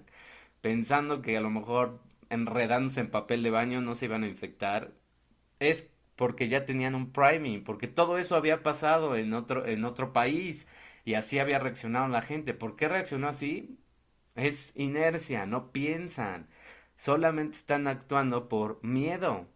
Pensando 0.60 1.22
que 1.22 1.36
a 1.36 1.40
lo 1.40 1.50
mejor 1.50 1.98
enredándose 2.30 3.00
en 3.00 3.10
papel 3.10 3.42
de 3.42 3.50
baño 3.50 3.80
no 3.80 3.96
se 3.96 4.04
iban 4.04 4.22
a 4.22 4.28
infectar, 4.28 4.92
es 5.58 5.90
porque 6.16 6.48
ya 6.48 6.64
tenían 6.66 6.94
un 6.94 7.12
priming, 7.12 7.64
porque 7.64 7.88
todo 7.88 8.18
eso 8.18 8.36
había 8.36 8.62
pasado 8.62 9.16
en 9.16 9.32
otro, 9.34 9.66
en 9.66 9.84
otro 9.84 10.12
país 10.12 10.66
y 11.04 11.14
así 11.14 11.38
había 11.38 11.58
reaccionado 11.58 12.08
la 12.08 12.22
gente. 12.22 12.54
¿Por 12.54 12.76
qué 12.76 12.88
reaccionó 12.88 13.28
así? 13.28 13.78
Es 14.34 14.72
inercia, 14.76 15.46
no 15.46 15.72
piensan, 15.72 16.48
solamente 16.96 17.56
están 17.56 17.86
actuando 17.88 18.48
por 18.48 18.82
miedo 18.84 19.46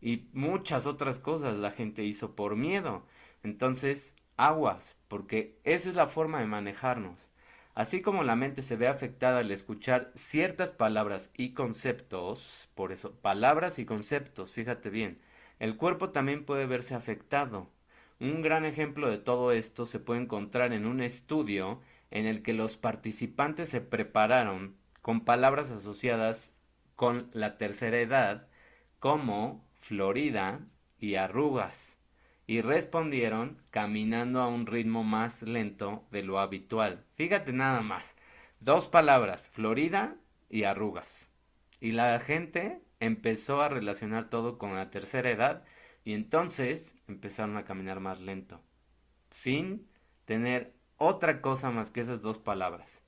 y 0.00 0.28
muchas 0.32 0.86
otras 0.86 1.18
cosas 1.18 1.56
la 1.58 1.70
gente 1.70 2.04
hizo 2.04 2.34
por 2.36 2.56
miedo. 2.56 3.04
Entonces, 3.42 4.14
aguas, 4.36 4.98
porque 5.08 5.58
esa 5.64 5.88
es 5.90 5.94
la 5.96 6.06
forma 6.08 6.40
de 6.40 6.46
manejarnos. 6.46 7.28
Así 7.74 8.00
como 8.02 8.22
la 8.24 8.36
mente 8.36 8.62
se 8.62 8.76
ve 8.76 8.88
afectada 8.88 9.40
al 9.40 9.50
escuchar 9.50 10.12
ciertas 10.16 10.70
palabras 10.70 11.30
y 11.36 11.52
conceptos, 11.54 12.68
por 12.74 12.92
eso, 12.92 13.12
palabras 13.20 13.78
y 13.78 13.84
conceptos, 13.84 14.52
fíjate 14.52 14.90
bien, 14.90 15.18
el 15.58 15.76
cuerpo 15.76 16.10
también 16.10 16.44
puede 16.44 16.66
verse 16.66 16.94
afectado. 16.94 17.70
Un 18.20 18.42
gran 18.42 18.64
ejemplo 18.64 19.10
de 19.10 19.18
todo 19.18 19.52
esto 19.52 19.86
se 19.86 20.00
puede 20.00 20.22
encontrar 20.22 20.72
en 20.72 20.86
un 20.86 21.00
estudio 21.00 21.80
en 22.10 22.26
el 22.26 22.42
que 22.42 22.52
los 22.52 22.76
participantes 22.76 23.68
se 23.68 23.80
prepararon 23.80 24.76
con 25.02 25.24
palabras 25.24 25.70
asociadas 25.70 26.54
con 26.94 27.28
la 27.32 27.58
tercera 27.58 27.98
edad 27.98 28.48
como 28.98 29.64
Florida 29.74 30.60
y 30.98 31.16
arrugas 31.16 31.96
y 32.46 32.60
respondieron 32.60 33.60
caminando 33.70 34.40
a 34.40 34.48
un 34.48 34.66
ritmo 34.66 35.04
más 35.04 35.42
lento 35.42 36.04
de 36.10 36.22
lo 36.22 36.38
habitual. 36.38 37.04
Fíjate 37.14 37.52
nada 37.52 37.82
más, 37.82 38.16
dos 38.60 38.88
palabras, 38.88 39.48
Florida 39.48 40.16
y 40.48 40.64
arrugas. 40.64 41.28
Y 41.80 41.92
la 41.92 42.18
gente 42.20 42.80
empezó 43.00 43.62
a 43.62 43.68
relacionar 43.68 44.30
todo 44.30 44.58
con 44.58 44.74
la 44.74 44.90
tercera 44.90 45.30
edad 45.30 45.64
y 46.04 46.14
entonces 46.14 46.96
empezaron 47.08 47.56
a 47.56 47.64
caminar 47.64 48.00
más 48.00 48.20
lento, 48.20 48.62
sin 49.30 49.88
tener 50.24 50.74
otra 50.96 51.40
cosa 51.42 51.70
más 51.70 51.90
que 51.90 52.00
esas 52.00 52.22
dos 52.22 52.38
palabras. 52.38 53.02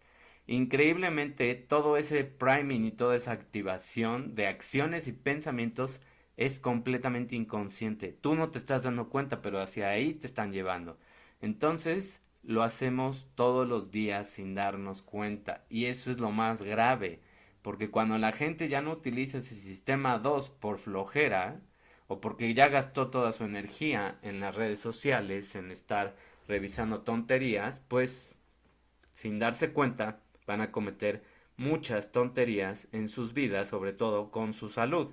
Increíblemente, 0.47 1.55
todo 1.55 1.97
ese 1.99 2.25
priming 2.25 2.85
y 2.87 2.93
toda 2.93 3.17
esa 3.17 3.33
activación 3.33 4.35
de 4.35 4.47
acciones 4.47 5.07
y 5.07 5.13
pensamientos 5.13 6.01
es 6.39 6.61
completamente 6.61 7.37
inconsciente. 7.37 8.13
Tú 8.13 8.35
no 8.35 8.51
te 8.51 8.59
estás 8.59 8.85
dando 8.85 9.11
cuenta, 9.11 9.43
pero 9.43 9.61
hacia 9.61 9.89
ahí 9.91 10.15
te 10.15 10.27
están 10.27 10.53
llevando. 10.53 10.99
Entonces, 11.43 12.23
lo 12.43 12.63
hacemos 12.63 13.29
todos 13.35 13.69
los 13.69 13.91
días 13.91 14.29
sin 14.31 14.55
darnos 14.55 15.03
cuenta. 15.03 15.65
Y 15.69 15.87
eso 15.87 16.11
es 16.11 16.19
lo 16.19 16.31
más 16.31 16.63
grave. 16.63 17.21
Porque 17.63 17.91
cuando 17.91 18.19
la 18.19 18.33
gente 18.33 18.69
ya 18.69 18.83
no 18.83 18.93
utiliza 18.93 19.39
ese 19.39 19.55
sistema 19.55 20.19
2 20.19 20.51
por 20.51 20.79
flojera, 20.79 21.61
o 22.07 22.21
porque 22.21 22.55
ya 22.55 22.69
gastó 22.69 23.09
toda 23.09 23.33
su 23.33 23.45
energía 23.45 24.19
en 24.23 24.41
las 24.41 24.57
redes 24.57 24.81
sociales, 24.81 25.55
en 25.55 25.71
estar 25.71 26.17
revisando 26.49 27.03
tonterías, 27.03 27.83
pues 27.89 28.37
sin 29.13 29.39
darse 29.39 29.73
cuenta 29.73 30.21
van 30.47 30.63
a 30.63 30.73
cometer 30.73 31.23
muchas 31.57 32.13
tonterías 32.13 32.89
en 32.93 33.09
sus 33.09 33.35
vidas, 33.35 33.69
sobre 33.69 33.93
todo 33.93 34.31
con 34.31 34.55
su 34.55 34.71
salud. 34.71 35.11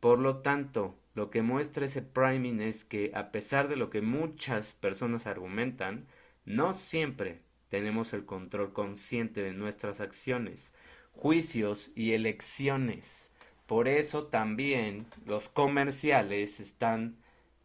Por 0.00 0.18
lo 0.18 0.38
tanto, 0.38 0.98
lo 1.14 1.30
que 1.30 1.42
muestra 1.42 1.86
ese 1.86 2.02
priming 2.02 2.60
es 2.60 2.84
que 2.84 3.12
a 3.14 3.30
pesar 3.30 3.68
de 3.68 3.76
lo 3.76 3.90
que 3.90 4.02
muchas 4.02 4.74
personas 4.74 5.26
argumentan, 5.26 6.06
no 6.44 6.74
siempre 6.74 7.42
tenemos 7.68 8.12
el 8.12 8.24
control 8.24 8.72
consciente 8.72 9.42
de 9.42 9.52
nuestras 9.52 10.00
acciones, 10.00 10.72
juicios 11.16 11.90
y 11.94 12.12
elecciones. 12.12 13.30
Por 13.66 13.88
eso 13.88 14.26
también 14.26 15.06
los 15.24 15.48
comerciales 15.48 16.60
están 16.60 17.16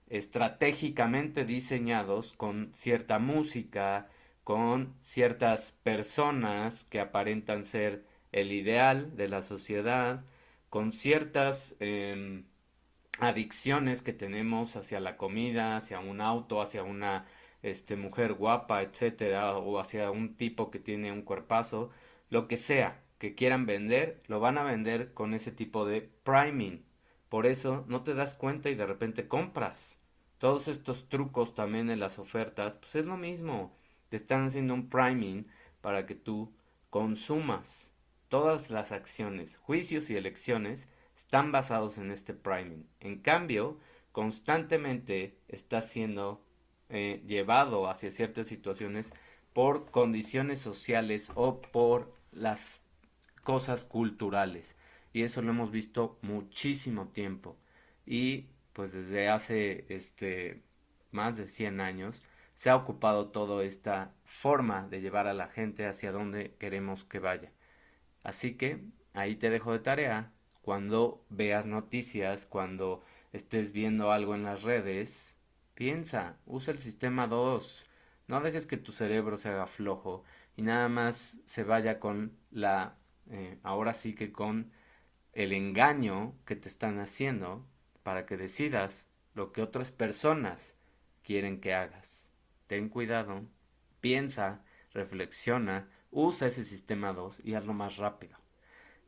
estratégicamente 0.09 1.45
diseñados 1.45 2.33
con 2.33 2.71
cierta 2.73 3.19
música, 3.19 4.09
con 4.43 4.95
ciertas 5.01 5.73
personas 5.83 6.85
que 6.85 6.99
aparentan 6.99 7.63
ser 7.65 8.05
el 8.31 8.51
ideal 8.51 9.15
de 9.15 9.27
la 9.27 9.41
sociedad, 9.41 10.23
con 10.69 10.91
ciertas 10.91 11.75
em, 11.79 12.45
adicciones 13.19 14.01
que 14.01 14.13
tenemos 14.13 14.75
hacia 14.75 14.99
la 14.99 15.17
comida, 15.17 15.77
hacia 15.77 15.99
un 15.99 16.21
auto, 16.21 16.61
hacia 16.61 16.83
una 16.83 17.25
este, 17.61 17.95
mujer 17.95 18.33
guapa, 18.33 18.81
etcétera, 18.81 19.57
o 19.57 19.79
hacia 19.79 20.11
un 20.11 20.35
tipo 20.35 20.71
que 20.71 20.79
tiene 20.79 21.11
un 21.11 21.21
cuerpazo, 21.21 21.91
lo 22.29 22.47
que 22.47 22.57
sea 22.57 23.01
que 23.21 23.35
quieran 23.35 23.67
vender, 23.67 24.23
lo 24.25 24.39
van 24.39 24.57
a 24.57 24.63
vender 24.63 25.13
con 25.13 25.35
ese 25.35 25.51
tipo 25.51 25.85
de 25.85 26.01
priming. 26.01 26.83
Por 27.29 27.45
eso 27.45 27.85
no 27.87 28.01
te 28.01 28.15
das 28.15 28.33
cuenta 28.33 28.71
y 28.71 28.73
de 28.73 28.87
repente 28.87 29.27
compras. 29.27 29.95
Todos 30.39 30.67
estos 30.67 31.07
trucos 31.07 31.53
también 31.53 31.91
en 31.91 31.99
las 31.99 32.17
ofertas, 32.17 32.73
pues 32.73 32.95
es 32.95 33.05
lo 33.05 33.17
mismo. 33.17 33.77
Te 34.09 34.15
están 34.15 34.47
haciendo 34.47 34.73
un 34.73 34.89
priming 34.89 35.45
para 35.81 36.07
que 36.07 36.15
tú 36.15 36.51
consumas. 36.89 37.91
Todas 38.27 38.71
las 38.71 38.91
acciones, 38.91 39.55
juicios 39.57 40.09
y 40.09 40.15
elecciones 40.15 40.87
están 41.15 41.51
basados 41.51 41.99
en 41.99 42.09
este 42.09 42.33
priming. 42.33 42.87
En 43.01 43.19
cambio, 43.19 43.77
constantemente 44.13 45.37
está 45.47 45.83
siendo 45.83 46.43
eh, 46.89 47.21
llevado 47.27 47.87
hacia 47.87 48.09
ciertas 48.09 48.47
situaciones 48.47 49.13
por 49.53 49.91
condiciones 49.91 50.57
sociales 50.57 51.31
o 51.35 51.61
por 51.61 52.11
las 52.31 52.80
cosas 53.43 53.85
culturales. 53.85 54.75
Y 55.13 55.23
eso 55.23 55.41
lo 55.41 55.51
hemos 55.51 55.71
visto 55.71 56.17
muchísimo 56.21 57.09
tiempo. 57.09 57.57
Y 58.05 58.47
pues 58.73 58.93
desde 58.93 59.29
hace 59.29 59.85
este 59.89 60.63
más 61.11 61.35
de 61.37 61.47
100 61.47 61.81
años 61.81 62.21
se 62.53 62.69
ha 62.69 62.75
ocupado 62.75 63.29
toda 63.29 63.63
esta 63.63 64.13
forma 64.23 64.87
de 64.87 65.01
llevar 65.01 65.27
a 65.27 65.33
la 65.33 65.47
gente 65.47 65.85
hacia 65.85 66.11
donde 66.11 66.55
queremos 66.59 67.03
que 67.05 67.19
vaya. 67.19 67.51
Así 68.23 68.55
que 68.55 68.83
ahí 69.13 69.35
te 69.35 69.49
dejo 69.49 69.73
de 69.73 69.79
tarea. 69.79 70.31
Cuando 70.61 71.25
veas 71.29 71.65
noticias, 71.65 72.45
cuando 72.45 73.03
estés 73.33 73.71
viendo 73.71 74.11
algo 74.11 74.35
en 74.35 74.43
las 74.43 74.63
redes, 74.63 75.35
piensa, 75.73 76.37
usa 76.45 76.73
el 76.73 76.79
sistema 76.79 77.27
2. 77.27 77.85
No 78.27 78.41
dejes 78.41 78.67
que 78.67 78.77
tu 78.77 78.91
cerebro 78.91 79.37
se 79.37 79.49
haga 79.49 79.65
flojo 79.65 80.23
y 80.55 80.61
nada 80.61 80.87
más 80.87 81.39
se 81.45 81.63
vaya 81.63 81.99
con 81.99 82.37
la 82.51 82.97
eh, 83.31 83.57
ahora 83.63 83.93
sí 83.93 84.13
que 84.13 84.31
con 84.31 84.71
el 85.33 85.53
engaño 85.53 86.35
que 86.45 86.55
te 86.55 86.69
están 86.69 86.99
haciendo 86.99 87.65
para 88.03 88.25
que 88.25 88.37
decidas 88.37 89.07
lo 89.33 89.51
que 89.53 89.61
otras 89.61 89.91
personas 89.91 90.75
quieren 91.23 91.61
que 91.61 91.73
hagas. 91.73 92.27
Ten 92.67 92.89
cuidado, 92.89 93.45
piensa, 94.01 94.63
reflexiona, 94.93 95.89
usa 96.11 96.47
ese 96.47 96.65
sistema 96.65 97.13
2 97.13 97.41
y 97.43 97.53
hazlo 97.53 97.73
más 97.73 97.97
rápido. 97.97 98.37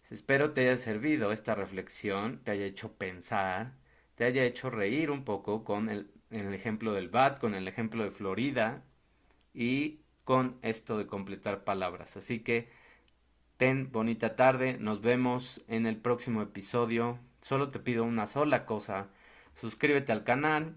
Espero 0.10 0.52
te 0.54 0.62
haya 0.62 0.78
servido 0.78 1.32
esta 1.32 1.56
reflexión, 1.56 2.40
te 2.44 2.52
haya 2.52 2.66
hecho 2.66 2.94
pensar, 2.94 3.74
te 4.16 4.26
haya 4.26 4.44
hecho 4.44 4.70
reír 4.70 5.12
un 5.12 5.26
poco 5.26 5.64
con 5.64 5.90
el, 5.90 6.12
el 6.30 6.54
ejemplo 6.54 6.94
del 6.94 7.10
BAT, 7.10 7.40
con 7.40 7.56
el 7.56 7.68
ejemplo 7.68 8.04
de 8.04 8.12
Florida 8.12 8.84
y 9.54 10.02
con 10.24 10.58
esto 10.62 10.98
de 10.98 11.08
completar 11.08 11.64
palabras. 11.64 12.16
Así 12.18 12.40
que 12.40 12.70
Ten 13.64 13.94
bonita 13.94 14.36
tarde, 14.36 14.76
nos 14.78 15.00
vemos 15.00 15.64
en 15.70 15.86
el 15.86 15.96
próximo 15.96 16.42
episodio. 16.42 17.18
Solo 17.40 17.70
te 17.72 17.80
pido 17.80 18.04
una 18.04 18.28
sola 18.28 18.66
cosa. 18.66 19.08
Suscríbete 19.56 20.12
al 20.12 20.26
canal, 20.26 20.76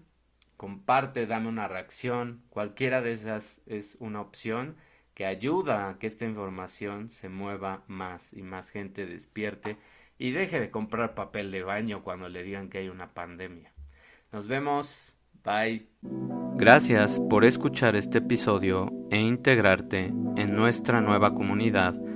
comparte, 0.55 1.27
dame 1.27 1.49
una 1.49 1.67
reacción. 1.67 2.43
Cualquiera 2.49 3.01
de 3.01 3.11
esas 3.11 3.61
es 3.65 3.97
una 3.99 4.21
opción 4.21 4.77
que 5.15 5.25
ayuda 5.25 5.89
a 5.89 5.99
que 5.99 6.07
esta 6.07 6.23
información 6.23 7.09
se 7.09 7.27
mueva 7.27 7.83
más 7.87 8.31
y 8.31 8.41
más 8.41 8.69
gente 8.69 9.05
despierte 9.05 9.75
y 10.17 10.31
deje 10.31 10.61
de 10.61 10.71
comprar 10.71 11.13
papel 11.13 11.51
de 11.51 11.63
baño 11.63 12.03
cuando 12.03 12.29
le 12.29 12.41
digan 12.41 12.69
que 12.69 12.77
hay 12.77 12.87
una 12.87 13.13
pandemia. 13.13 13.73
Nos 14.31 14.47
vemos. 14.47 15.13
Bye. 15.43 15.89
Gracias 16.55 17.19
por 17.29 17.43
escuchar 17.43 17.97
este 17.97 18.19
episodio 18.19 18.93
e 19.11 19.19
integrarte 19.19 20.05
en 20.05 20.55
nuestra 20.55 21.01
nueva 21.01 21.33
comunidad 21.33 22.06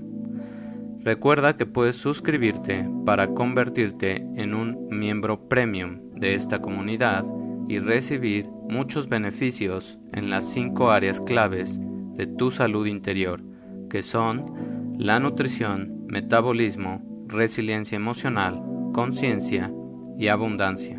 Recuerda 1.01 1.55
que 1.55 1.65
puedes 1.65 1.95
suscribirte 1.95 2.85
para 3.05 3.33
convertirte 3.33 4.27
en 4.35 4.53
un 4.53 4.89
miembro 4.89 5.47
premium 5.47 6.08
de 6.19 6.35
esta 6.35 6.61
comunidad 6.61 7.25
y 7.67 7.79
recibir 7.79 8.47
muchos 8.67 9.09
beneficios 9.09 9.99
en 10.13 10.29
las 10.29 10.45
cinco 10.45 10.91
áreas 10.91 11.21
claves 11.21 11.79
de 12.15 12.27
tu 12.27 12.51
salud 12.51 12.85
interior, 12.85 13.43
que 13.89 14.03
son 14.03 14.95
la 14.97 15.19
nutrición, 15.19 16.05
metabolismo, 16.07 17.01
resiliencia 17.27 17.95
emocional, 17.95 18.61
conciencia 18.93 19.71
y 20.17 20.27
abundancia. 20.27 20.98